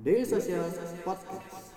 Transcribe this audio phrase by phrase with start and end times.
[0.00, 0.64] Daily Social
[1.04, 1.68] Podcast.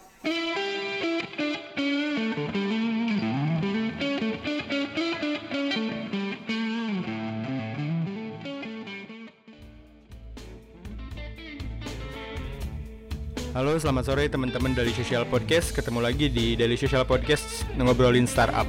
[13.52, 15.76] Halo, selamat sore teman-teman dari Social Podcast.
[15.76, 18.68] Ketemu lagi di Daily Social Podcast ngobrolin startup.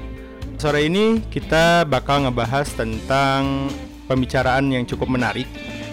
[0.58, 3.70] Sore ini kita bakal ngebahas tentang
[4.10, 5.46] pembicaraan yang cukup menarik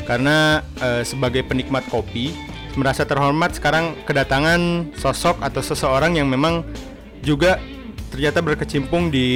[0.09, 6.65] karena eh, sebagai penikmat kopi merasa terhormat sekarang kedatangan sosok atau seseorang yang memang
[7.23, 7.61] juga
[8.13, 9.27] ternyata berkecimpung di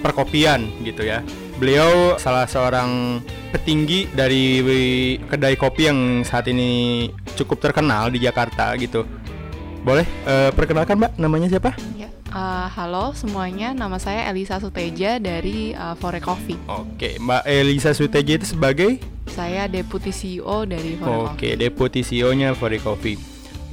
[0.00, 1.20] perkopian gitu ya.
[1.56, 3.20] Beliau salah seorang
[3.52, 4.60] petinggi dari
[5.24, 9.04] kedai kopi yang saat ini cukup terkenal di Jakarta gitu.
[9.84, 11.76] Boleh eh, perkenalkan Mbak namanya siapa?
[11.96, 16.58] Ya, eh, halo semuanya, nama saya Elisa Suteja dari uh, Fore Coffee.
[16.66, 21.34] Oke, Mbak Elisa Suteja itu sebagai Saya Deputi CEO dari Fore Coffee.
[21.34, 23.18] Oke, deputi CEO-nya Fore Coffee.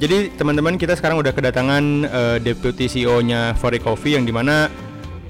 [0.02, 4.68] Jadi teman-teman kita sekarang udah kedatangan eh, deputi CEO-nya Fore Coffee yang di mana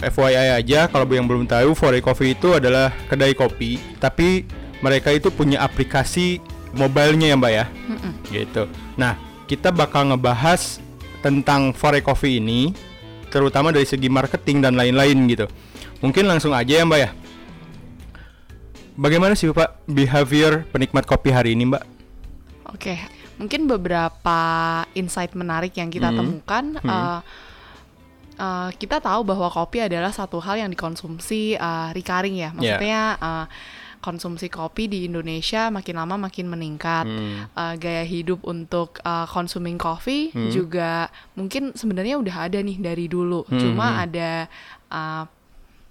[0.04, 4.44] FYI aja kalau yang belum tahu Fore Coffee itu adalah kedai kopi, tapi
[4.84, 6.44] mereka itu punya aplikasi
[6.76, 7.66] mobilenya ya Mbak ya.
[7.88, 8.14] Mm-mm.
[8.28, 8.64] Gitu.
[9.00, 9.16] Nah,
[9.48, 10.84] kita bakal ngebahas
[11.24, 12.76] tentang Fore Coffee ini
[13.34, 15.50] terutama dari segi marketing dan lain-lain gitu.
[16.06, 17.10] Mungkin langsung aja ya Mbak ya.
[18.94, 21.84] Bagaimana sih Pak behavior penikmat kopi hari ini Mbak?
[22.70, 22.94] Oke,
[23.42, 24.38] mungkin beberapa
[24.94, 26.18] insight menarik yang kita Hmm.
[26.22, 26.66] temukan.
[26.78, 26.90] Hmm.
[26.90, 27.20] uh,
[28.38, 32.54] uh, kita tahu bahwa kopi adalah satu hal yang dikonsumsi uh, recurring ya.
[32.54, 33.46] Maksudnya uh,
[34.04, 37.08] konsumsi kopi di Indonesia makin lama makin meningkat.
[37.08, 37.48] Hmm.
[37.56, 40.52] Uh, gaya hidup untuk uh, consuming coffee Hmm.
[40.52, 41.08] juga
[41.40, 43.48] mungkin sebenarnya udah ada nih dari dulu.
[43.48, 44.04] Hmm, Cuma hmm.
[44.04, 44.32] ada
[44.92, 45.24] uh,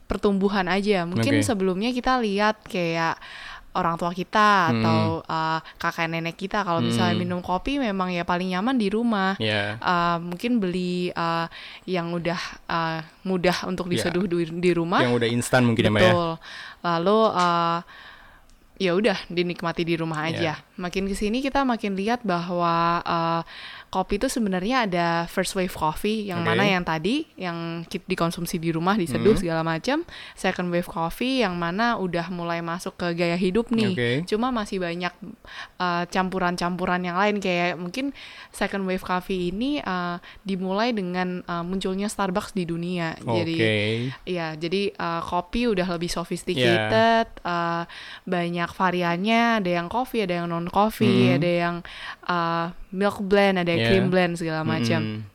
[0.04, 1.08] pertumbuhan aja.
[1.08, 1.46] Mungkin Oke.
[1.46, 3.16] sebelumnya kita lihat kayak
[3.72, 4.72] orang tua kita Hmm.
[4.78, 7.22] atau uh, kakek nenek kita kalau misalnya Hmm.
[7.24, 9.32] minum kopi memang ya paling nyaman di rumah.
[9.40, 9.80] Ya.
[9.80, 11.48] Uh, mungkin beli uh,
[11.84, 12.36] yang udah
[12.68, 13.96] uh, mudah untuk Ya.
[13.96, 15.00] diseduh di, di rumah.
[15.00, 16.12] Yang udah instan mungkin ya Mbak ya.
[16.12, 16.32] Betul.
[16.82, 17.78] Lalu uh,
[18.76, 20.28] ya udah dinikmati di rumah Ya.
[20.28, 20.52] aja.
[20.76, 23.40] Makin ke sini kita makin lihat bahwa uh,
[23.92, 26.48] kopi itu sebenarnya ada first wave coffee yang Oke.
[26.48, 29.40] mana yang tadi yang dikonsumsi di rumah diseduh Hmm.
[29.44, 30.00] segala macam.
[30.32, 33.92] Second wave coffee yang mana udah mulai masuk ke gaya hidup nih.
[33.92, 34.10] Oke.
[34.24, 35.12] Cuma masih banyak
[35.76, 38.16] uh, campuran-campuran yang lain kayak mungkin
[38.48, 43.12] second wave coffee ini uh, dimulai dengan uh, munculnya Starbucks di dunia.
[43.20, 43.76] Jadi Oke.
[44.24, 47.84] Iya, jadi uh, kopi udah lebih sophisticated, uh,
[48.24, 51.36] banyak variannya, ada yang coffee, ada yang non coffee, Hmm.
[51.36, 51.76] ada yang
[52.24, 53.90] uh, milk blend, ada yang Yeah.
[53.90, 55.00] cream blend segala macam.
[55.00, 55.32] Mm-mm.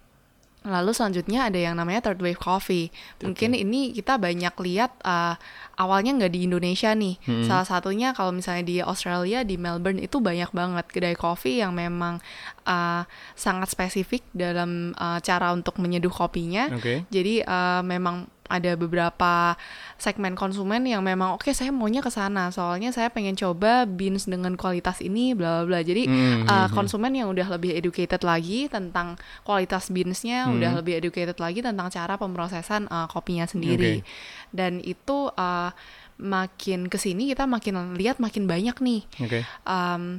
[0.67, 2.91] Lalu selanjutnya ada yang namanya third wave coffee.
[3.23, 5.39] Mungkin ini kita banyak lihat uh,
[5.79, 7.15] awalnya nggak di Indonesia nih.
[7.23, 7.47] Hmm.
[7.47, 12.19] Salah satunya kalau misalnya di Australia di Melbourne itu banyak banget kedai kopi yang memang
[12.67, 16.67] uh, sangat spesifik dalam uh, cara untuk menyeduh kopinya.
[16.75, 17.07] Oke.
[17.07, 19.53] Jadi uh, memang ada beberapa
[19.95, 24.55] segmen konsumen yang memang oke saya maunya ke sana soalnya saya pengen coba beans dengan
[24.55, 25.79] kualitas ini bla bla bla.
[25.81, 30.57] Jadi Hmm, uh, konsumen yang udah lebih educated lagi tentang kualitas beansnya, Hmm.
[30.57, 34.01] udah lebih educated lagi tentang cara pemrosesan uh, kopinya sendiri.
[34.01, 34.07] Oke.
[34.51, 35.71] Dan itu uh,
[36.17, 39.45] makin ke sini kita makin lihat makin banyak nih Oke.
[39.69, 40.17] um,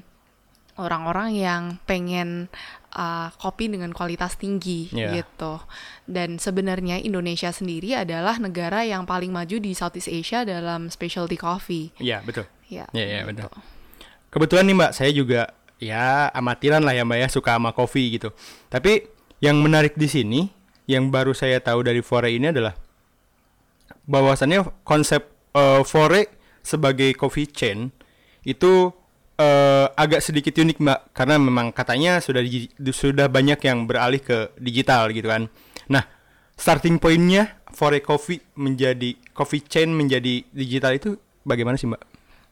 [0.79, 2.47] orang-orang yang pengen
[2.95, 5.21] uh, kopi dengan kualitas tinggi Yeah.
[5.21, 5.61] gitu.
[6.09, 11.93] Dan sebenarnya Indonesia sendiri adalah negara yang paling maju di Southeast Asia dalam specialty coffee.
[12.01, 12.47] Iya, betul.
[12.71, 12.87] Ya.
[12.95, 13.45] Iya, iya, gitu.
[13.45, 13.53] betul.
[14.29, 15.41] Kebetulan nih Mbak, saya juga
[15.83, 18.33] ya amatiran lah ya Mbak ya, suka sama kopi gitu.
[18.73, 19.09] Tapi
[19.43, 20.41] yang menarik di sini,
[20.89, 22.77] yang baru saya tahu dari Fore ini adalah
[24.09, 26.33] bahwasannya konsep eh, Fore
[26.65, 27.93] sebagai coffee chain
[28.45, 28.93] itu
[29.39, 34.51] eh, agak sedikit unik Mbak, karena memang katanya sudah digi- sudah banyak yang beralih ke
[34.59, 35.47] digital gitu kan.
[35.87, 36.05] Nah,
[36.59, 41.15] starting pointnya Fore Coffee menjadi coffee chain menjadi digital itu
[41.47, 42.03] bagaimana sih Mbak?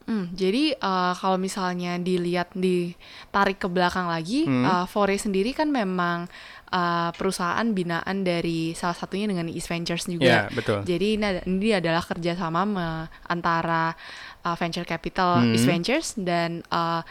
[0.07, 4.63] Hmm, jadi uh, kalau misalnya dilihat ditarik ke belakang lagi, Hmm.
[4.63, 6.31] uh, Fore sendiri kan memang
[6.69, 10.47] uh, perusahaan binaan dari salah satunya dengan East Ventures juga.
[10.51, 10.83] betul.
[10.83, 13.95] Jadi ini, ini adalah kerjasama me- antara
[14.43, 15.55] uh, venture capital Hmm.
[15.55, 17.03] East Ventures dan uh,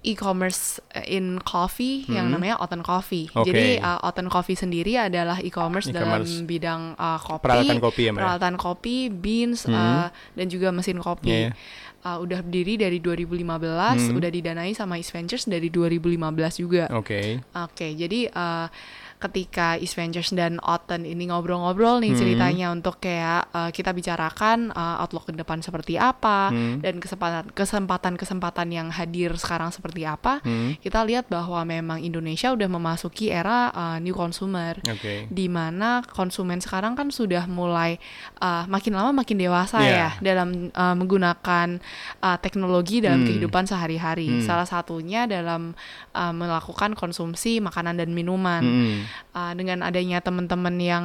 [0.00, 2.34] e-commerce in coffee yang Hmm.
[2.34, 3.26] namanya Oten Coffee.
[3.32, 3.50] Oke.
[3.50, 6.46] Jadi uh, Oten Coffee sendiri adalah e-commerce dalam E-commerce.
[6.46, 8.14] bidang uh, kopi, Peralatan kopi ya, ya?
[8.14, 9.74] peralatan kopi, beans, Hmm.
[9.74, 11.28] uh, dan juga mesin kopi.
[11.28, 11.52] Iya, iya.
[11.98, 14.16] Uh, udah berdiri dari 2015, Hmm.
[14.16, 16.86] udah didanai sama East Ventures dari 2015 juga.
[16.90, 17.42] Oke.
[17.52, 18.70] Oke, jadi uh,
[19.18, 22.20] ketika East Ventures dan Otten ini ngobrol-ngobrol nih Hmm.
[22.20, 26.78] ceritanya untuk kayak uh, kita bicarakan uh, outlook ke depan seperti apa Hmm.
[26.78, 30.78] dan kesempatan kesempatan-kesempatan yang hadir sekarang seperti apa, Hmm.
[30.78, 35.26] kita lihat bahwa memang Indonesia udah memasuki era uh, new consumer Oke.
[35.26, 37.98] di mana konsumen sekarang kan sudah mulai
[38.38, 39.90] uh, makin lama makin dewasa Iya.
[39.90, 41.82] ya dalam uh, menggunakan
[42.20, 43.28] uh, teknologi dalam Hmm.
[43.28, 44.30] kehidupan sehari-hari.
[44.30, 44.46] Hmm.
[44.46, 45.74] Salah satunya dalam
[46.14, 48.62] uh, melakukan konsumsi makanan dan minuman.
[48.62, 48.98] Hmm.
[49.32, 51.04] Uh, dengan adanya teman-teman yang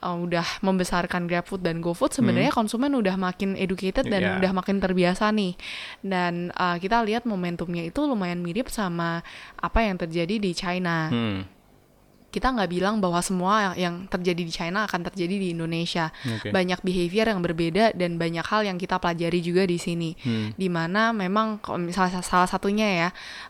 [0.00, 4.32] uh, udah membesarkan GrabFood dan GoFood, sebenarnya konsumen udah makin educated dan Iya.
[4.38, 5.56] udah makin terbiasa nih.
[6.00, 9.24] Dan uh, kita lihat momentumnya itu lumayan mirip sama
[9.56, 11.42] apa yang terjadi di China Hmm.
[12.30, 16.14] Kita nggak bilang bahwa semua yang, terjadi di China akan terjadi di Indonesia.
[16.24, 16.54] Oke.
[16.54, 20.14] Banyak behavior yang berbeda dan banyak hal yang kita pelajari juga di sini.
[20.22, 20.54] Hmm.
[20.54, 23.08] Di mana memang kalau misalnya salah satunya ya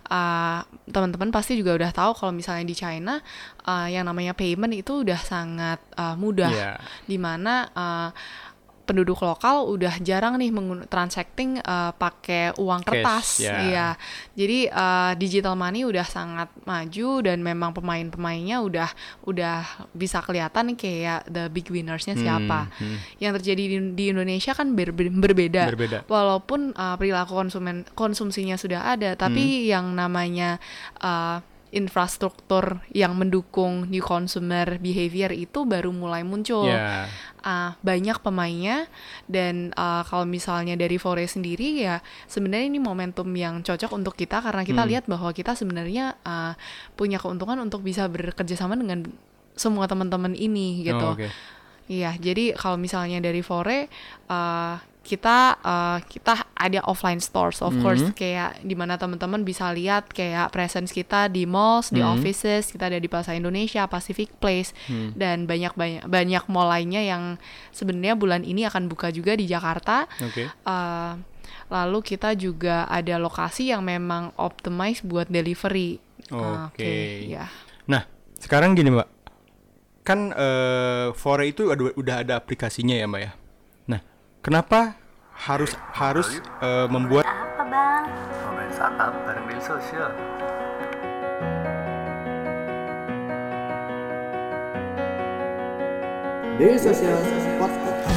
[0.08, 3.20] uh, teman-teman pasti juga udah tahu kalau misalnya di China
[3.68, 6.50] uh, yang namanya payment itu udah sangat uh, mudah.
[6.50, 6.72] Iya.
[7.04, 8.08] Di mana uh,
[8.90, 13.54] penduduk lokal udah jarang nih menggun- transacting uh, pakai uang Cash, kertas, ya.
[13.62, 13.88] iya.
[14.34, 18.90] Jadi uh, digital money udah sangat maju dan memang pemain-pemainnya udah
[19.24, 19.62] udah
[19.94, 22.66] bisa kelihatan nih kayak the big winnersnya siapa.
[22.74, 22.98] Hmm, hmm.
[23.22, 25.70] Yang terjadi di, di Indonesia kan ber- berbeda.
[25.70, 25.98] Berbeda.
[26.10, 29.66] Walaupun uh, perilaku konsumen konsumsinya sudah ada, tapi Hmm.
[29.70, 30.58] yang namanya
[30.98, 31.38] uh,
[31.70, 37.06] infrastruktur yang mendukung new consumer behavior itu baru mulai muncul Ya.
[37.40, 38.90] uh, banyak pemainnya
[39.26, 44.42] dan uh, kalau misalnya dari Fore sendiri ya sebenarnya ini momentum yang cocok untuk kita
[44.42, 44.90] karena kita Hmm.
[44.90, 46.58] lihat bahwa kita sebenarnya uh,
[46.94, 49.06] punya keuntungan untuk bisa bekerja sama dengan
[49.54, 50.98] semua teman-teman ini gitu.
[50.98, 51.28] Oh, oke.
[51.90, 53.90] Iya, jadi kalau misalnya dari Fore
[54.30, 54.78] uh,
[55.10, 57.82] kita uh, kita ada offline stores of Mhm.
[57.82, 62.14] course kayak di mana teman-teman bisa lihat kayak presence kita di malls, di Mhm.
[62.14, 65.10] offices, kita ada di Plaza Indonesia, Pacific Place Hmm.
[65.18, 67.42] dan banyak banyak banyak mall lainnya yang
[67.74, 70.06] sebenarnya bulan ini akan buka juga di Jakarta.
[70.22, 70.46] Oke.
[70.62, 71.18] Uh,
[71.66, 75.98] lalu kita juga ada lokasi yang memang optimize buat delivery.
[76.30, 77.26] Uh, Oke.
[77.26, 77.50] ya.
[77.90, 78.06] Nah,
[78.38, 79.08] sekarang gini, Mbak.
[80.00, 83.32] Kan eh Fore itu udah ada aplikasinya ya, Mbak ya.
[83.90, 84.00] Nah,
[84.38, 84.99] kenapa
[85.40, 86.28] harus harus
[86.60, 88.04] eh, membuat Apa bang?
[88.44, 90.10] Ngobrolin startup bareng Daily Social.
[96.60, 97.16] Daily Social
[97.56, 98.08] Podcast.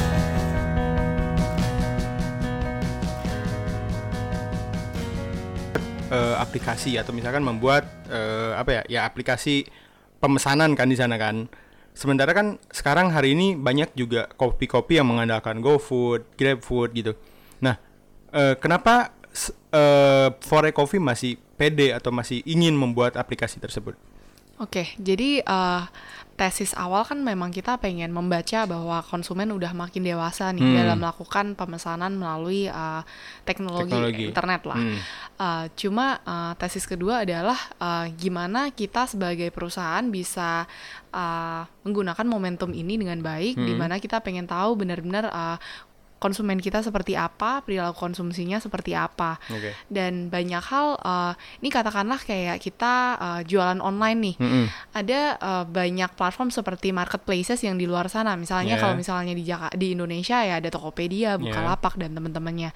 [6.12, 9.64] eh, aplikasi atau misalkan membuat eh, apa ya ya aplikasi
[10.20, 11.48] pemesanan kan di sana kan
[11.94, 17.12] sementara kan sekarang hari ini banyak juga kopi-kopi yang mengandalkan GoFood, GrabFood gitu.
[17.62, 17.78] Nah
[18.34, 19.14] eh, kenapa
[19.70, 23.94] eh, Fore Coffee masih pede atau masih ingin membuat aplikasi tersebut
[24.54, 25.82] Oke, jadi uh,
[26.34, 30.76] tesis awal kan memang kita pengen membaca bahwa konsumen udah makin dewasa nih Hmm.
[30.78, 33.02] dalam melakukan pemesanan melalui uh,
[33.42, 34.24] teknologi, Teknologi.
[34.30, 34.78] internet lah.
[34.78, 34.98] Hmm.
[35.34, 40.66] Uh, cuma uh, tesis kedua adalah uh, gimana kita sebagai perusahaan bisa
[41.10, 43.66] uh, menggunakan momentum ini dengan baik, Hmm.
[43.66, 45.58] di mana kita pengen tahu benar-benar uh,
[46.24, 49.76] konsumen kita seperti apa, perilaku konsumsinya seperti apa Oke.
[49.86, 54.66] dan banyak hal uh, ini katakanlah kayak kita uh, jualan online nih Mm-mm.
[54.92, 58.80] ada uh, banyak platform seperti marketplaces yang di luar sana misalnya Yeah.
[58.80, 62.72] kalau misalnya di Jaka- di Indonesia ya ada Tokopedia, Bukalapak dan teman-temannya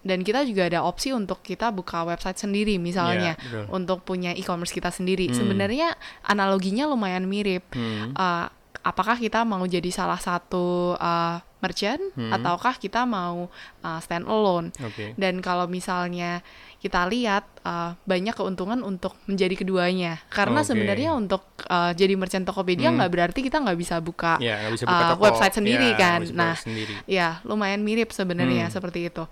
[0.00, 3.64] dan kita juga ada opsi untuk kita buka website sendiri misalnya Yeah, betul.
[3.74, 5.36] untuk punya e-commerce kita sendiri Hmm.
[5.36, 5.92] sebenarnya
[6.24, 8.14] analoginya lumayan mirip Hmm.
[8.14, 8.46] Uh,
[8.80, 12.30] apakah kita mau jadi salah satu uh, merchant Hmm.
[12.30, 13.50] ataukah kita mau
[13.80, 15.14] uh, stand alone Oke.
[15.14, 16.40] dan kalau misalnya
[16.76, 20.68] kita lihat uh, banyak keuntungan untuk menjadi keduanya karena Oke.
[20.68, 22.96] sebenarnya untuk uh, jadi merchant Tokopedia Hmm.
[22.96, 25.22] nggak berarti kita nggak bisa buka nggak bisa buka uh, toko.
[25.24, 26.94] website sendiri Ya, kan nah sendiri.
[27.04, 28.72] ya lumayan mirip sebenarnya Hmm.
[28.72, 29.26] seperti itu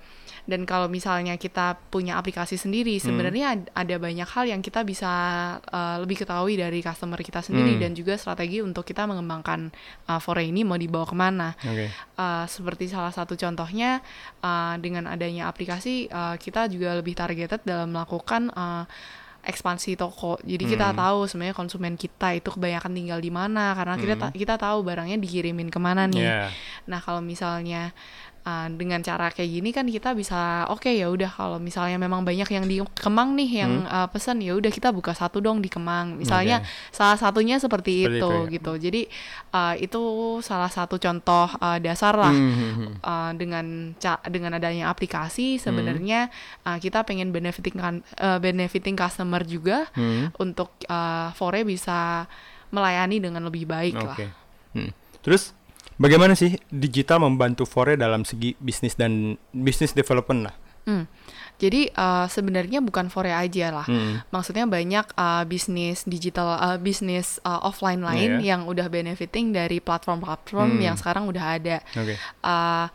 [0.46, 2.62] dan kalau misalnya kita punya aplikasi Hmm.
[2.62, 5.10] sendiri sebenarnya ad- ada banyak hal yang kita bisa
[5.60, 7.82] uh, lebih ketahui dari customer kita sendiri Hmm.
[7.82, 9.74] dan juga strategi untuk kita mengembangkan
[10.06, 11.90] uh, Fore ini mau dibawa ke mana Oke.
[12.14, 13.98] Uh, seperti salah satu contohnya
[14.40, 18.86] uh, dengan adanya aplikasi uh, kita juga lebih targeted dalam melakukan uh,
[19.42, 20.42] ekspansi toko.
[20.42, 20.98] Jadi kita Hmm.
[20.98, 24.22] tahu sebenarnya konsumen kita itu kebanyakan tinggal di mana karena kita Hmm.
[24.24, 26.18] ta- kita tahu barangnya dikirimin ke mana nih.
[26.20, 26.50] Ya.
[26.84, 27.94] Nah kalau misalnya
[28.46, 32.46] uh, dengan cara kayak gini kan kita bisa oke ya udah kalau misalnya memang banyak
[32.46, 36.14] yang di Kemang nih yang uh, pesan ya udah kita buka satu dong di Kemang.
[36.14, 36.94] Misalnya Oke.
[36.94, 38.52] salah satunya seperti, Seperti itu, itu ya.
[38.54, 38.72] gitu.
[38.78, 39.02] Jadi
[39.50, 40.02] uh, itu
[40.46, 42.92] salah satu contoh uh, dasar lah Hmm, hmm, hmm.
[43.02, 43.66] uh, dengan
[44.30, 46.28] dengan adanya aplikasi sebenarnya
[46.62, 50.28] uh, kita pengen benefiting kan uh, benefiting customer juga Hmm.
[50.36, 52.28] untuk uh, Fore bisa
[52.68, 54.12] melayani dengan lebih baik lah.
[54.12, 54.28] Oke.
[54.76, 54.92] Hmm.
[55.24, 55.55] Terus
[55.96, 60.54] bagaimana sih digital membantu Fore dalam segi bisnis dan bisnis development lah?
[60.86, 61.04] Hmm.
[61.56, 63.86] Jadi uh, sebenarnya bukan Fore aja lah.
[63.88, 64.22] Hmm.
[64.30, 68.54] Maksudnya banyak uh, bisnis digital, uh, bisnis uh, offline lain Iya.
[68.54, 70.84] yang udah benefiting dari platform-platform Hmm.
[70.84, 71.76] yang sekarang udah ada.
[71.96, 72.14] Oke.
[72.44, 72.86] Uh,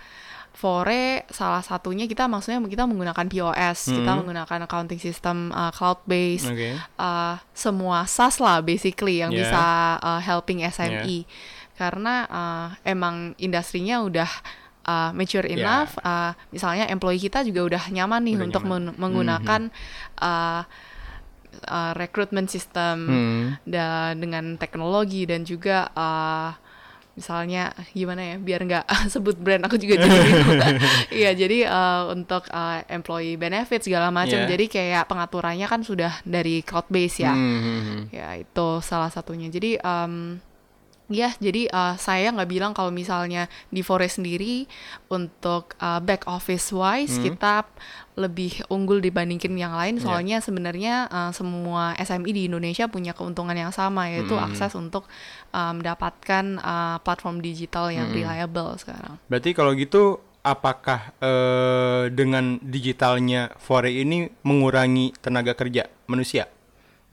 [0.51, 4.20] Fore salah satunya kita maksudnya kita menggunakan POS, kita Hmm.
[4.22, 6.77] menggunakan accounting system uh, cloud based, Oke.
[7.01, 9.48] uh, semua SaaS lah basically yang Yeah.
[9.48, 9.63] bisa
[10.00, 11.25] uh, helping SME
[11.81, 14.29] karena uh, emang industrinya udah
[14.85, 15.57] uh, mature Yeah.
[15.57, 18.81] enough uh, misalnya employee kita juga udah nyaman nih Udah untuk nyaman.
[18.85, 19.61] men- menggunakan
[20.17, 20.61] uh,
[21.63, 23.45] uh, recruitment system Hmm.
[23.65, 26.53] dan dengan teknologi dan juga uh,
[27.11, 30.31] misalnya gimana ya biar nggak sebut brand aku juga jadi
[31.19, 34.50] iya jadi uh, untuk uh, employee benefit segala macam Yeah.
[34.50, 38.01] jadi kayak pengaturannya kan sudah dari cloud base ya Hmm, hmm, hmm.
[38.09, 40.39] ya itu salah satunya jadi em,
[41.12, 44.63] ya jadi uh, saya nggak bilang kalau misalnya di Forest sendiri
[45.12, 47.24] untuk uh, back office wise Hmm.
[47.27, 47.68] kita
[48.15, 50.03] lebih unggul dibandingin yang lain Ya.
[50.08, 54.48] soalnya sebenarnya uh, semua SME di Indonesia punya keuntungan yang sama yaitu Hmm.
[54.48, 55.06] akses untuk
[55.51, 58.15] uh, mendapatkan uh, platform digital yang Hmm.
[58.15, 59.20] reliable sekarang.
[59.27, 66.50] Berarti kalau gitu apakah eh, dengan digitalnya Fore ini mengurangi tenaga kerja manusia?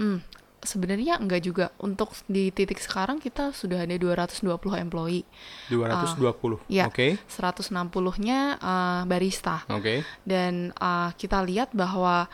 [0.00, 0.24] Hmm,
[0.68, 4.44] sebenarnya enggak juga untuk di titik sekarang kita sudah ada 220
[4.76, 5.24] employee
[5.68, 6.60] 220.
[6.68, 6.84] ya.
[6.84, 7.16] Oke.
[7.26, 9.64] 160-nya uh, barista.
[9.68, 10.04] Oke.
[10.22, 12.28] dan uh, kita lihat bahwa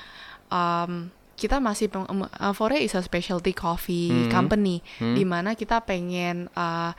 [0.49, 4.31] um, kita masih peng- um, uh, Fore is a specialty coffee Hmm.
[4.31, 5.15] company Hmm.
[5.15, 6.91] di mana kita pengen uh,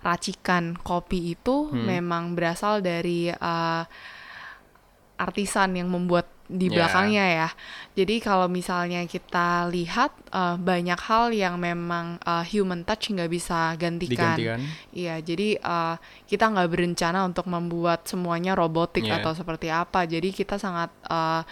[0.00, 1.84] racikan kopi itu Hmm.
[1.84, 3.84] memang berasal dari uh,
[5.16, 6.74] artisan yang membuat di Ya.
[6.74, 7.48] belakangnya ya.
[7.92, 13.76] Jadi kalau misalnya kita lihat uh, banyak hal yang memang uh, human touch nggak bisa
[13.76, 14.32] gantikan.
[14.34, 14.60] Digantikan.
[14.90, 19.20] Iya, jadi uh, kita nggak berencana untuk membuat semuanya robotik Iya.
[19.20, 20.02] atau seperti apa.
[20.02, 21.44] Jadi kita sangat uh,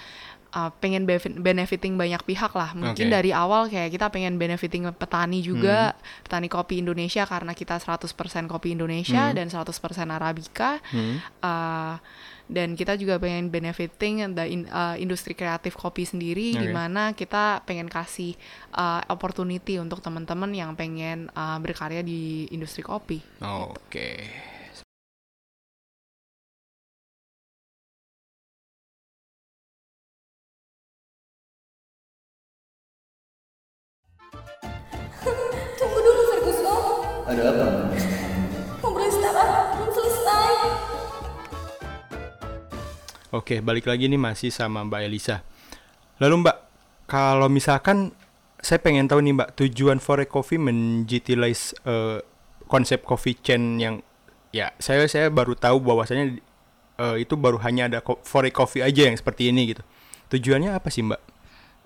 [0.48, 2.72] uh, pengen benefi- benefiting banyak pihak lah.
[2.72, 3.06] Mungkin.
[3.06, 3.12] Hmm.
[3.12, 8.08] dari awal kayak kita pengen benefiting petani juga, petani kopi Indonesia karena kita 100%
[8.46, 9.36] kopi Indonesia Hmm.
[9.36, 9.76] dan 100%
[10.08, 10.80] Arabica.
[10.88, 11.20] Hmm.
[11.44, 12.00] Uh,
[12.46, 16.74] dan kita juga pengen benefiting the in- uh, industri kreatif kopi sendiri di Oke.
[16.74, 18.38] mana kita pengen kasih
[18.74, 23.18] uh, opportunity untuk teman-teman yang pengen uh, berkarya di industri kopi.
[23.42, 24.22] Oke.
[35.76, 36.80] Tunggu dulu Ferguson,
[37.26, 37.95] Ada apa?
[43.36, 45.44] Oke, balik lagi nih masih sama Mbak Elisa.
[46.16, 46.56] Lalu Mbak,
[47.04, 48.16] kalau misalkan
[48.56, 52.24] saya pengen tahu nih Mbak, tujuan Fore Coffee menjitilize eh,
[52.64, 54.00] konsep coffee chain yang
[54.50, 56.40] ya saya saya baru tahu bahwasanya
[56.96, 59.84] eh, itu baru hanya ada Fore Coffee aja yang seperti ini gitu.
[60.32, 61.22] Tujuannya apa sih Mbak?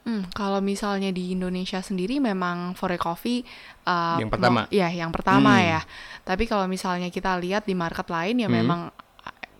[0.00, 3.44] Hmm, kalau misalnya di Indonesia sendiri memang Fore Coffee
[3.84, 4.64] uh, Yang pertama?
[4.72, 5.76] Iya, yang pertama Hmm.
[5.76, 5.80] ya.
[6.24, 8.56] Tapi kalau misalnya kita lihat di market lain ya Hmm.
[8.64, 9.09] memang uh,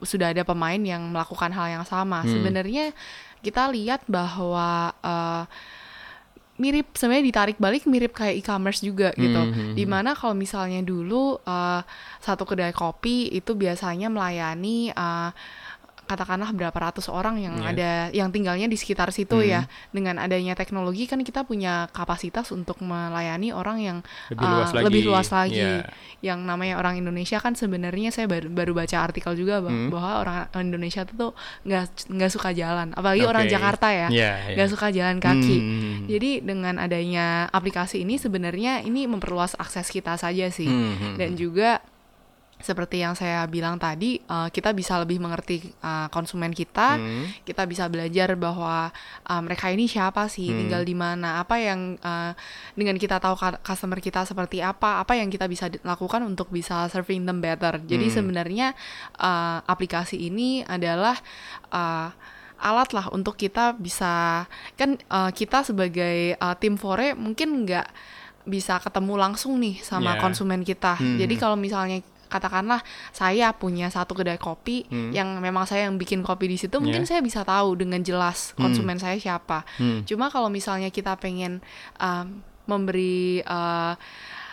[0.03, 2.25] sudah ada pemain yang melakukan hal yang sama.
[2.25, 2.31] Hmm.
[2.31, 2.93] Sebenarnya
[3.41, 5.45] kita lihat bahwa uh,
[6.61, 9.41] mirip sebenarnya ditarik balik mirip kayak e-commerce juga gitu.
[9.41, 11.81] Hmm, hmm, Di mana kalau misalnya dulu uh,
[12.21, 15.33] satu kedai kopi itu biasanya melayani uh,
[16.11, 17.71] katakanlah berapa ratus orang yang Iya.
[17.71, 19.47] ada yang tinggalnya di sekitar situ Hmm.
[19.47, 19.61] ya.
[19.89, 23.99] Dengan adanya teknologi kan kita punya kapasitas untuk melayani orang yang
[24.29, 24.85] Lebih uh, luas lagi.
[24.85, 25.63] lebih luas lagi.
[25.63, 25.87] Iya.
[26.21, 29.89] Yang namanya orang Indonesia kan sebenarnya saya baru, baru baca artikel juga bah- Hmm.
[29.89, 31.31] bahwa orang Indonesia tuh
[31.63, 33.53] nggak nggak suka jalan, apalagi orang Oke.
[33.53, 34.55] Jakarta ya Iya, iya.
[34.57, 35.57] nggak suka jalan kaki.
[35.57, 35.99] Hmm.
[36.07, 40.67] Jadi dengan adanya aplikasi ini sebenarnya ini memperluas akses kita saja sih.
[40.67, 41.79] Hmm, hmm, Dan juga
[42.61, 46.97] seperti yang saya bilang tadi, eh, kita bisa lebih mengerti eh, konsumen kita.
[46.97, 47.25] Hmm.
[47.43, 48.89] Kita bisa belajar bahwa
[49.25, 50.59] eh, mereka ini siapa sih, Hmm.
[50.61, 52.33] tinggal di mana, apa yang eh,
[52.73, 57.25] dengan kita tahu customer kita seperti apa, apa yang kita bisa lakukan untuk bisa serving
[57.25, 57.81] them better.
[57.83, 58.15] Jadi Hmm.
[58.15, 58.69] sebenarnya
[59.17, 61.17] eh, aplikasi ini adalah
[61.69, 62.09] eh,
[62.61, 64.45] alat lah untuk kita bisa
[64.77, 67.89] kan eh, kita sebagai eh, tim Fore mungkin nggak
[68.41, 70.21] bisa ketemu langsung nih sama Ya.
[70.21, 70.97] konsumen kita.
[70.97, 71.17] Hmm.
[71.17, 75.11] Jadi kalau misalnya katakanlah saya punya satu kedai kopi Hmm.
[75.11, 77.09] yang memang saya yang bikin kopi di situ, mungkin Ya.
[77.11, 79.67] saya bisa tahu dengan jelas konsumen saya siapa.
[79.77, 80.07] Hmm.
[80.07, 81.59] Cuma kalau misalnya kita pengen
[81.99, 83.99] um, memberi uh,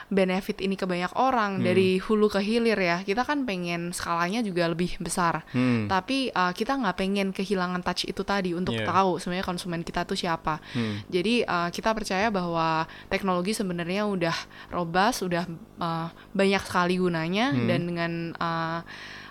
[0.08, 3.04] benefit ini ke banyak orang dari hulu ke hilir ya.
[3.04, 5.44] Kita kan pengen skalanya juga lebih besar.
[5.52, 5.92] Hmm.
[5.92, 8.88] Tapi uh, kita nggak pengen kehilangan touch itu tadi untuk Iya.
[8.88, 10.64] tahu sebenarnya konsumen kita tuh siapa.
[10.72, 11.04] Hmm.
[11.12, 14.38] Jadi uh, kita percaya bahwa teknologi sebenarnya udah
[14.72, 15.44] robust, udah
[15.84, 17.68] uh, banyak sekali gunanya Hmm.
[17.68, 18.80] dan dengan uh,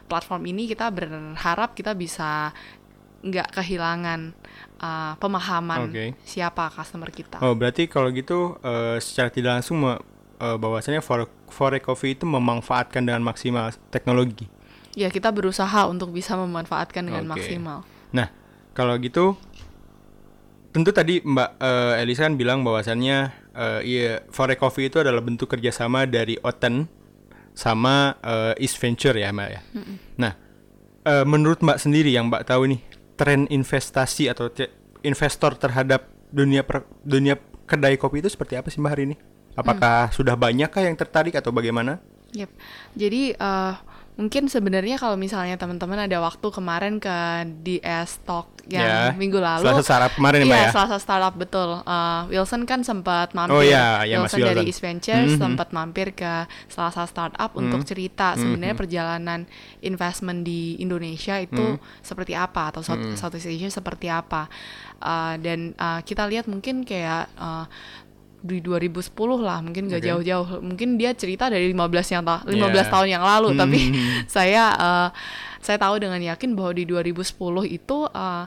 [0.07, 2.53] platform ini kita berharap kita bisa
[3.25, 4.37] nggak kehilangan
[4.79, 6.15] uh, pemahaman Oke.
[6.23, 7.41] siapa customer kita.
[7.43, 9.83] Oh, berarti kalau gitu eh, secara tidak langsung
[10.37, 14.45] me- eh, bahwasannya for Fore Coffee itu memanfaatkan dengan maksimal teknologi.
[14.97, 17.41] Ya kita berusaha untuk bisa memanfaatkan dengan Oke.
[17.41, 17.85] maksimal.
[18.13, 18.29] Nah,
[18.73, 19.37] kalau gitu
[20.73, 23.17] tentu tadi Mbak eh, Elisa kan bilang bahwasannya
[23.57, 26.89] eh, iya Fore Coffee itu adalah bentuk kerjasama dari Oten
[27.57, 29.61] sama eh, East Venture ya Mbak ya.
[30.21, 30.33] Nah,
[31.05, 32.81] eh, menurut Mbak sendiri yang Mbak tahu nih
[33.17, 34.53] tren investasi atau
[35.01, 39.17] investor terhadap dunia per- dunia kedai kopi itu seperti apa sih Mbak hari ini?
[39.57, 41.99] Apakah sudah banyakkah yang tertarik atau bagaimana?
[42.31, 42.51] Yep.
[42.93, 43.75] Jadi eh,
[44.15, 47.17] mungkin sebenarnya kalau misalnya teman-teman ada waktu kemarin ke
[47.63, 49.63] DS Talk yang Ya, minggu lalu.
[49.63, 50.73] Selasa startup kemarin ya, Mbak Iya, ya?
[50.75, 51.71] Selasa startup betul.
[51.81, 53.55] Eh, Wilson kan sempat mampir.
[53.55, 54.69] Oh, iya, iya, Mas Wilson dari Wilson.
[54.69, 55.39] East Ventures Mhm.
[55.39, 56.33] sempat mampir ke
[56.67, 59.47] Selasa startup untuk cerita sebenarnya perjalanan
[59.81, 64.51] investment di Indonesia itu seperti apa atau South- Southeast Asia seperti apa.
[64.99, 67.65] Eh, dan eh, kita lihat mungkin kayak eh,
[68.39, 72.87] di 2010 lah mungkin gak jauh-jauh mungkin dia cerita dari 15 yang ta 15 Yeah.
[72.87, 74.23] tahun yang lalu tapi Hmm.
[74.37, 75.09] saya eh,
[75.59, 77.27] saya tahu dengan yakin bahwa di 2010
[77.67, 78.45] itu eh,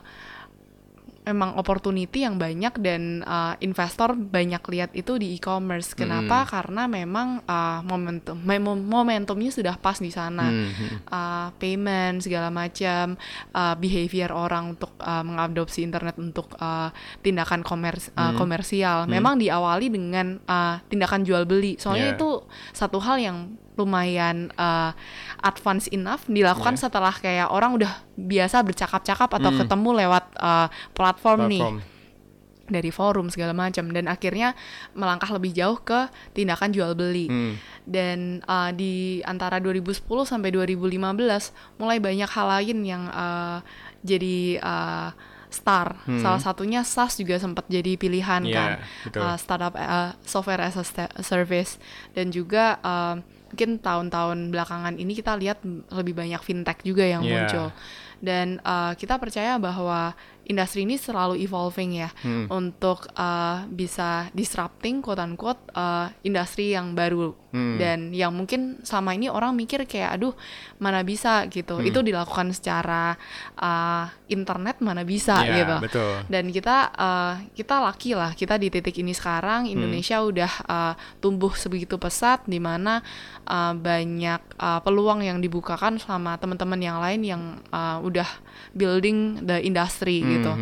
[1.27, 5.93] memang opportunity yang banyak dan eh, investor banyak lihat itu di e-commerce.
[5.93, 6.43] Kenapa?
[6.43, 6.49] Hmm.
[6.49, 10.47] Karena memang eh, momentum mem- momentumnya sudah pas di sana.
[10.49, 10.97] Hmm, hmm.
[11.09, 13.17] Uh, payment segala macam
[13.53, 16.89] uh, behavior orang untuk uh, mengadopsi internet untuk uh,
[17.21, 18.37] tindakan komers uh, Hmm.
[18.37, 22.17] komersial memang diawali dengan uh, tindakan jual beli soalnya Yeah.
[22.17, 22.29] itu
[22.71, 23.37] satu hal yang
[23.79, 24.91] lumayan uh,
[25.39, 26.83] advance enough dilakukan Yeah.
[26.83, 29.59] setelah kayak orang udah biasa bercakap-cakap atau Hmm.
[29.59, 31.79] ketemu lewat uh, platform, nih Platform.
[32.69, 34.53] dari forum segala macam dan akhirnya
[34.93, 37.57] melangkah lebih jauh ke tindakan jual beli Hmm.
[37.81, 38.93] dan uh, di
[39.23, 43.63] antara 2010 sampai 2015 mulai banyak hal lain yang uh,
[44.01, 45.09] jadi uh,
[45.49, 45.97] star.
[46.05, 46.21] Hmm.
[46.21, 48.69] Salah satunya SaaS juga sempat jadi pilihan Iya, kan.
[49.01, 49.21] betul.
[49.23, 50.85] Uh, startup uh, software as a
[51.21, 51.81] service
[52.13, 53.17] dan juga uh,
[53.49, 55.59] mungkin tahun-tahun belakangan ini kita lihat
[55.89, 57.33] lebih banyak fintech juga yang Iya.
[57.43, 57.67] muncul.
[58.19, 60.11] Dan uh, kita percaya bahwa
[60.43, 62.49] industri ini selalu evolving ya Hmm.
[62.49, 67.77] untuk uh, bisa disrupting quote unquote uh, industri yang baru Hmm.
[67.77, 70.33] dan yang mungkin selama ini orang mikir kayak aduh
[70.77, 71.85] mana bisa gitu Hmm.
[71.85, 73.13] itu dilakukan secara
[73.55, 76.13] uh, internet mana bisa Iya, gitu betul.
[76.27, 79.73] dan kita uh, kita laki lah kita di titik ini sekarang Hmm.
[79.77, 83.05] Indonesia udah uh, tumbuh sebegitu pesat di mana
[83.49, 87.41] uh, banyak uh, peluang yang dibukakan sama teman-teman yang lain yang
[87.73, 88.29] uh, udah
[88.77, 90.53] building the industry gitu.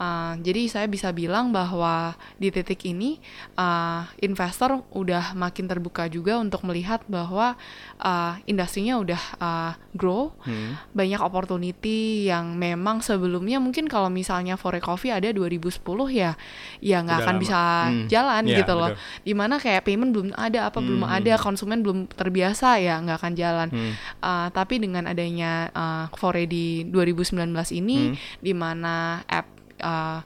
[0.00, 3.20] Uh, jadi saya bisa bilang bahwa di titik ini
[3.54, 7.52] uh, investor udah makin terbuka juga untuk melihat bahwa
[7.98, 10.80] uh, industrinya udah uh, grow, Hmm.
[10.90, 16.32] banyak opportunity yang memang sebelumnya mungkin kalau misalnya Fore Coffee ada 2010 ya,
[16.80, 17.42] ya nggak akan lama.
[17.42, 18.08] bisa Hmm.
[18.08, 18.90] jalan Iya, gitu loh.
[18.90, 19.20] betul.
[19.20, 21.12] Di mana kayak payment belum ada, apa belum Hmm.
[21.12, 23.68] ada, konsumen belum terbiasa ya nggak akan jalan.
[23.68, 23.92] Hmm.
[24.16, 28.16] Uh, tapi dengan adanya uh, Fore di 2019 ini, Hmm.
[28.40, 28.94] di mana
[29.28, 30.22] app uh,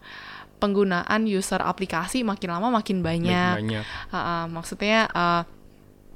[0.58, 3.54] penggunaan user aplikasi makin lama makin banyak.
[3.60, 3.84] banyak.
[4.08, 5.42] Uh, uh, maksudnya uh,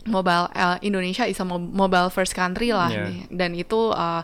[0.09, 3.07] mobile uh, Indonesia is a mo- mobile first country lah, Yeah.
[3.09, 3.18] nih.
[3.29, 4.22] dan itu uh,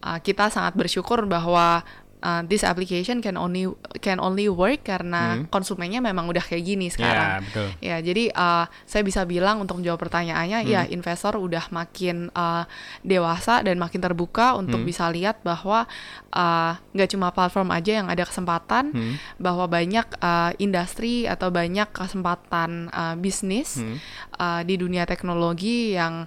[0.00, 1.82] uh, kita sangat bersyukur bahwa
[2.24, 3.68] uh, this application can only
[4.00, 5.44] can only work karena Hmm.
[5.46, 7.28] konsumennya memang udah kayak gini Ya, sekarang.
[7.44, 7.68] betul.
[7.78, 10.70] Ya, jadi uh, saya bisa bilang untuk menjawab pertanyaannya, Hmm.
[10.70, 12.64] ya investor udah makin uh,
[13.00, 14.88] dewasa dan makin terbuka untuk Hmm.
[14.88, 15.84] bisa lihat bahwa
[16.30, 19.14] uh, nggak cuma platform aja yang ada kesempatan, Hmm.
[19.36, 24.00] bahwa banyak uh, industri atau banyak kesempatan uh, bisnis Hmm.
[24.34, 26.24] uh, di dunia teknologi yang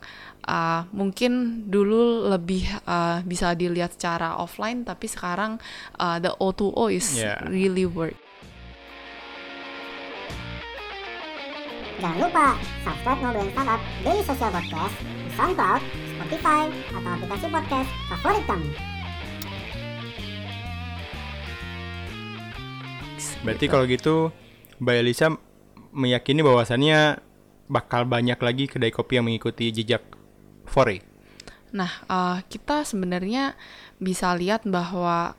[0.47, 5.59] uh, mungkin dulu lebih uh, bisa dilihat secara offline, tapi sekarang
[5.99, 7.43] uh, the O2O is Yeah.
[7.51, 8.15] really work.
[11.97, 12.53] Jangan lupa
[12.85, 15.81] subscribe Ngobrolin Startup Daily Social Podcast di SoundCloud,
[16.13, 16.61] Spotify,
[16.93, 18.69] atau aplikasi podcast favorit kamu.
[23.41, 24.29] Berarti kalau gitu
[24.77, 25.27] Mbak Elisa
[25.89, 27.17] meyakini bahwasannya
[27.65, 30.16] bakal banyak lagi kedai kopi yang mengikuti jejak
[30.67, 31.01] Fore.
[31.71, 33.55] Nah, uh, kita sebenarnya
[33.97, 35.35] bisa lihat bahwa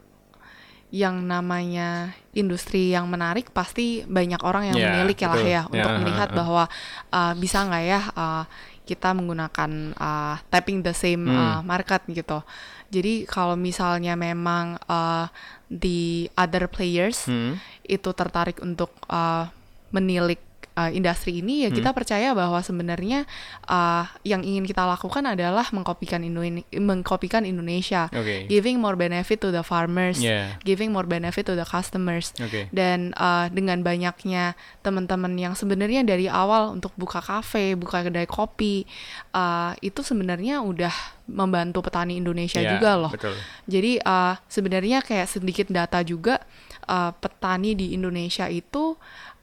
[0.88, 5.92] yang namanya industri yang menarik pasti banyak orang yang Ya, menilik ya lah ya untuk
[5.92, 6.38] Ya, melihat ha, ha.
[6.40, 6.64] bahwa
[7.12, 8.44] uh, bisa nggak ya uh,
[8.88, 11.68] kita menggunakan uh, tapping the same uh, Hmm.
[11.68, 12.40] market gitu.
[12.88, 15.28] Jadi kalau misalnya memang uh,
[15.68, 17.60] the other players Hmm.
[17.84, 19.44] itu tertarik untuk uh,
[19.92, 20.40] menilik
[20.78, 21.76] uh, industri ini ya Hmm.
[21.76, 23.26] kita percaya bahwa sebenarnya
[23.66, 28.46] uh, yang ingin kita lakukan adalah mengkopikan Indo- mengkopikan Indonesia, Oke.
[28.46, 30.54] giving more benefit to the farmers, Yeah.
[30.62, 32.30] giving more benefit to the customers.
[32.38, 32.70] Oke.
[32.70, 38.86] Dan uh, dengan banyaknya teman-teman yang sebenarnya dari awal untuk buka kafe, buka kedai kopi,
[39.34, 40.94] uh, itu sebenarnya udah
[41.28, 43.12] membantu petani Indonesia Ya, juga loh.
[43.12, 43.34] Betul.
[43.68, 46.40] Jadi uh, sebenarnya kayak sedikit data juga
[46.86, 48.96] uh, petani di Indonesia itu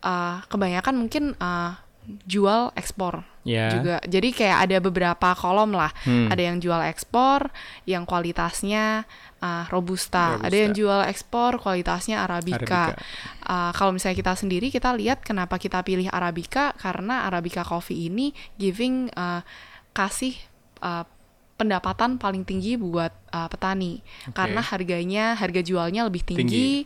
[0.03, 1.77] uh, kebanyakan mungkin uh,
[2.25, 3.69] jual ekspor Ya.
[3.77, 4.01] juga.
[4.01, 5.93] Jadi kayak ada beberapa kolom lah.
[6.01, 6.33] Hmm.
[6.33, 7.53] Ada yang jual ekspor
[7.85, 9.05] yang kualitasnya
[9.37, 10.41] uh, robusta.
[10.41, 10.49] Robusta.
[10.49, 12.57] Ada yang jual ekspor kualitasnya arabica.
[12.57, 12.97] Arabica.
[13.45, 18.33] Uh, kalau misalnya kita sendiri kita lihat kenapa kita pilih arabica karena arabica coffee ini
[18.57, 19.45] giving uh,
[19.93, 20.33] kasih
[20.81, 21.05] uh,
[21.55, 24.03] pendapatan paling tinggi buat uh, petani.
[24.35, 26.83] Karena harganya harga jualnya lebih tinggi,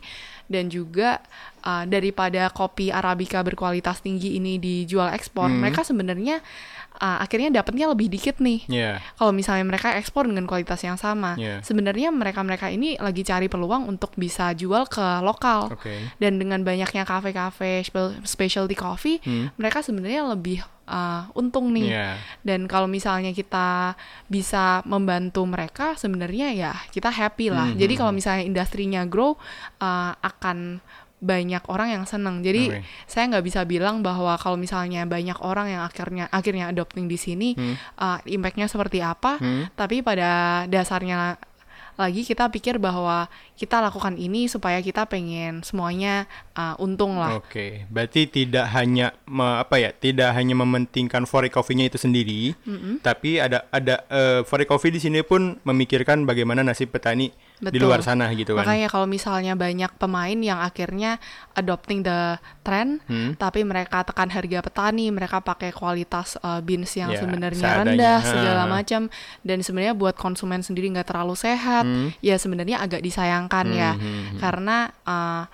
[0.50, 1.22] dan juga
[1.62, 5.62] uh, daripada kopi arabica berkualitas tinggi ini dijual ekspor Hmm.
[5.62, 6.42] mereka sebenarnya
[7.00, 9.00] uh, akhirnya dapatnya lebih dikit nih Ya.
[9.16, 11.60] kalau misalnya mereka ekspor dengan kualitas yang sama Iya.
[11.60, 16.12] sebenarnya mereka-mereka ini lagi cari peluang untuk bisa jual ke lokal Oke.
[16.16, 19.48] dan dengan banyaknya kafe-kafe spe- specialty coffee Hmm.
[19.56, 22.08] mereka sebenarnya lebih uh, untung nih Ya.
[22.42, 23.94] dan kalau misalnya kita
[24.26, 29.34] bisa membantu mereka sebenarnya ya kita happy lah Hmm, jadi hmm, kalau misalnya industrinya grow
[29.78, 30.78] uh, akan
[31.20, 32.80] banyak orang yang seneng jadi Oke.
[33.04, 37.52] saya nggak bisa bilang bahwa kalau misalnya banyak orang yang akhirnya akhirnya adopting di sini
[37.52, 37.76] Hmm.
[37.94, 39.68] uh, impactnya seperti apa Hmm.
[39.74, 41.36] tapi pada dasarnya
[41.94, 46.24] lagi kita pikir bahwa kita lakukan ini supaya kita pengen semuanya
[46.56, 51.92] uh, untung lah Oke, berarti tidak hanya me- apa ya, tidak hanya mementingkan Fore Coffee-nya
[51.92, 52.56] itu sendiri,
[52.98, 54.00] tapi ada ada
[54.48, 57.92] Fore Coffee di sini pun memikirkan bagaimana nasib petani di Betul.
[57.92, 58.64] luar sana gitu kan.
[58.64, 61.20] Makanya kalau misalnya banyak pemain yang akhirnya
[61.52, 63.36] adopting the trend, Hmm.
[63.36, 68.64] tapi mereka tekan harga petani, mereka pakai kualitas uh, beans yang Ya, sebenarnya rendah segala
[68.64, 69.12] macam,
[69.44, 72.16] dan sebenarnya buat konsumen sendiri nggak terlalu sehat, Hmm.
[72.24, 74.38] ya sebenarnya agak disayangkan ya, Hmm, hmm, hmm.
[74.40, 75.44] karena uh,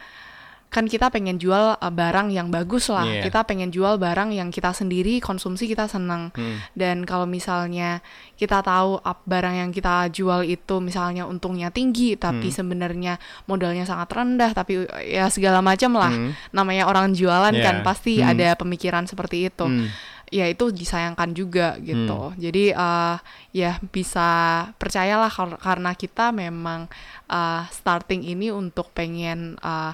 [0.77, 3.25] kan kita pengen jual uh, barang yang bagus lah, Iya.
[3.25, 6.29] kita pengen jual barang yang kita sendiri konsumsi kita senang.
[6.31, 6.61] Hmm.
[6.71, 12.53] Dan kalau misalnya kita tahu up barang yang kita jual itu misalnya untungnya tinggi tapi
[12.53, 12.55] Hmm.
[12.55, 16.13] sebenarnya modalnya sangat rendah tapi ya segala macam lah.
[16.13, 16.37] Hmm.
[16.53, 17.65] Namanya orang jualan Yeah.
[17.65, 18.29] kan pasti Hmm.
[18.29, 19.65] ada pemikiran seperti itu.
[19.65, 19.89] Hmm.
[20.27, 22.35] Ya itu disayangkan juga gitu.
[22.35, 23.17] Jadi eh,
[23.53, 24.27] ya bisa
[24.75, 26.91] percayalah kar- karena kita memang
[27.27, 29.93] eh, starting ini untuk pengen eh,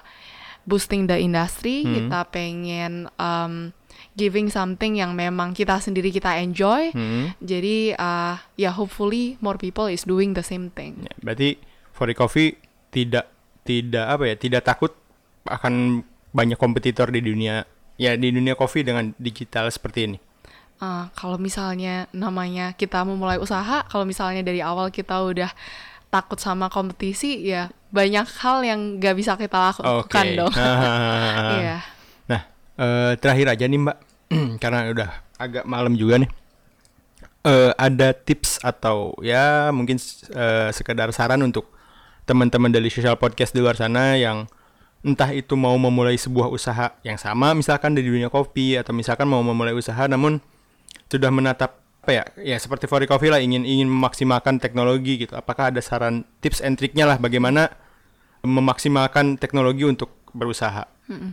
[0.64, 1.94] boosting the industry, Hmm.
[1.94, 3.75] kita pengen um,
[4.14, 6.92] giving something yang memang kita sendiri kita enjoy.
[6.92, 7.33] Hmm.
[7.40, 11.07] Jadi uh, ya hopefully more people is doing the same thing.
[11.09, 11.59] Ya, berarti
[11.92, 12.57] Fore Coffee
[12.92, 13.29] tidak
[13.62, 14.92] tidak apa ya, tidak takut
[15.48, 17.66] akan banyak kompetitor di dunia
[18.01, 20.18] ya di dunia kopi dengan digital seperti ini.
[20.83, 25.51] Uh, kalau misalnya namanya kita memulai usaha, kalau misalnya dari awal kita udah
[26.12, 30.53] takut sama kompetisi, ya banyak hal yang gak bisa kita lakukan dong.
[31.57, 31.77] Iya.
[32.29, 32.42] Nah,
[32.77, 33.98] eh, terakhir aja nih Mbak,
[34.62, 36.31] karena udah agak malam juga nih.
[37.42, 39.98] Eh, ada tips atau ya mungkin
[40.31, 41.66] eh, sekedar saran untuk
[42.22, 44.46] teman-teman dari social podcast di luar sana yang
[45.03, 49.42] entah itu mau memulai sebuah usaha yang sama misalkan di dunia kopi atau misalkan mau
[49.42, 50.38] memulai usaha namun
[51.11, 55.70] sudah menatap apa ya ya seperti Fori Coffee lah ingin ingin memaksimalkan teknologi gitu apakah
[55.70, 57.70] ada saran tips and triknya lah bagaimana
[58.42, 61.30] memaksimalkan teknologi untuk berusaha Mm-mm.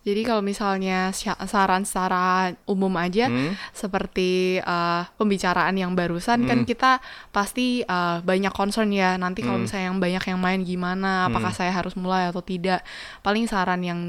[0.00, 1.12] Jadi kalau misalnya
[1.44, 3.52] saran secara umum aja Hmm.
[3.70, 9.68] seperti uh, pembicaraan yang barusan kan kita pasti uh, banyak concern ya nanti kalau Hmm.
[9.68, 12.80] misalnya yang banyak yang main gimana apakah saya harus mulai atau tidak
[13.20, 14.00] paling saran yang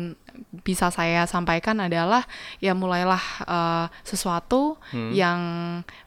[0.64, 2.24] bisa saya sampaikan adalah
[2.58, 4.80] ya mulailah uh, sesuatu
[5.12, 5.40] yang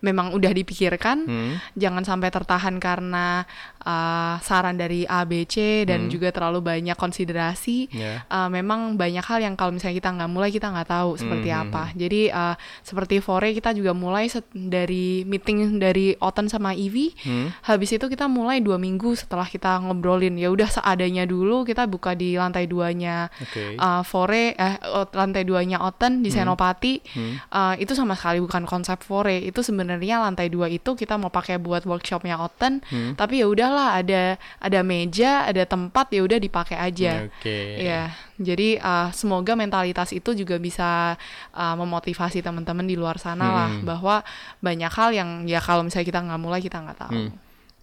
[0.01, 1.61] memang udah dipikirkan Hmm.
[1.77, 3.44] jangan sampai tertahan karena
[3.85, 8.25] uh, saran dari A B C dan juga terlalu banyak konsiderasi Ya.
[8.27, 11.68] Uh, memang banyak hal yang kalau misalnya kita nggak mulai kita nggak tahu seperti Hmm,
[11.68, 17.53] apa jadi uh, seperti Fore kita juga mulai dari meeting dari Oten sama Ivy Hmm.
[17.62, 22.12] habis itu kita mulai dua minggu setelah kita ngobrolin ya udah seadanya dulu kita buka
[22.12, 23.77] di lantai duanya Oke.
[23.77, 24.75] uh, Fore eh
[25.12, 27.37] lantai duanya Oten di Senopati Hmm.
[27.51, 31.59] Uh, itu sama sekali bukan konsep Fore itu sebenarnya lantai dua itu kita mau pakai
[31.59, 33.12] buat workshopnya Oten Hmm.
[33.14, 34.22] tapi ya udahlah udahlah ada
[34.62, 37.82] ada meja ada tempat ya udah dipakai aja Oke.
[37.82, 41.18] ya jadi uh, semoga mentalitas itu juga bisa
[41.50, 43.82] uh, memotivasi teman-teman di luar sana lah Hmm.
[43.82, 44.22] bahwa
[44.62, 47.30] banyak hal yang ya kalau misalnya kita nggak mulai kita nggak tahu Hmm.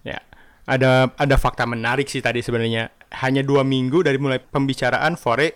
[0.02, 0.18] Ya,
[0.64, 2.90] ada ada fakta menarik sih tadi sebenarnya.
[3.22, 5.52] Hanya dua minggu dari mulai pembicaraan Fore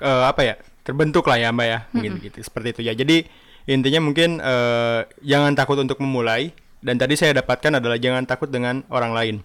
[0.00, 2.92] eh, apa ya terbentuk lah ya Mbak ya, mungkin gitu seperti itu ya.
[2.96, 3.28] Jadi
[3.68, 8.80] intinya mungkin eh, jangan takut untuk memulai dan tadi saya dapatkan adalah jangan takut dengan
[8.90, 9.36] orang lain,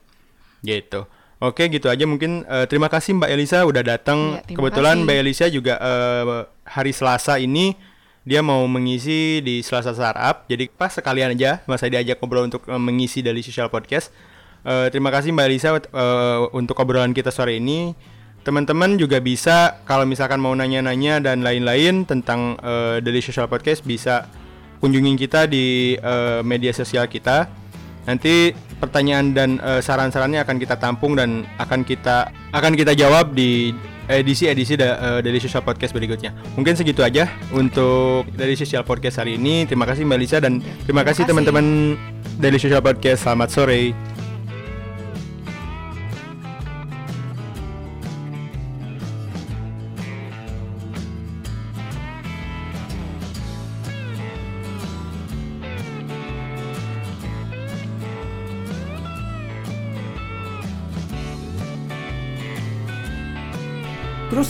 [0.63, 1.09] gitu.
[1.43, 2.47] Oke, gitu aja mungkin.
[2.47, 4.39] eh, terima kasih Mbak Elisa udah datang.
[4.47, 5.05] Terima Kebetulan kasih.
[5.05, 6.23] Mbak Elisa juga eh,
[6.63, 7.75] hari Selasa ini
[8.25, 10.47] dia mau mengisi di Selasa Startup.
[10.47, 14.09] Jadi pas sekalian aja Mas saya diajak ngobrol untuk eh, mengisi dari Social Podcast.
[14.65, 17.93] Eh, terima kasih Mbak Elisa eh, untuk obrolan kita sore ini.
[18.45, 24.25] Teman-teman juga bisa kalau misalkan mau nanya-nanya dan lain-lain tentang eh, Daily Social Podcast bisa
[24.81, 27.51] kunjungin kita di eh, media sosial kita.
[28.05, 33.71] Nanti pertanyaan dan eh, saran-sarannya akan kita tampung dan akan kita akan kita jawab di
[34.05, 36.33] edisi-edisi da, eh, dari Social Podcast berikutnya.
[36.55, 39.65] Mungkin segitu aja untuk dari Social Podcast hari ini.
[39.65, 41.29] Terima kasih Mbak Lisa dan terima kasih kasih.
[41.33, 41.65] teman-teman
[42.37, 43.25] dari Social Podcast.
[43.25, 44.14] Selamat sore.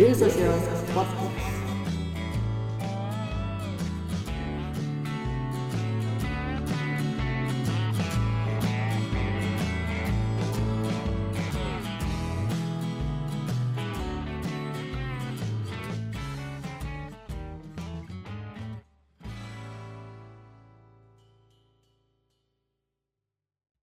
[0.00, 0.79] Daily Social Podcast.